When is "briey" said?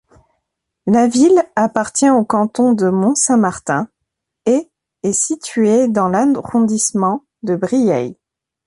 7.55-8.17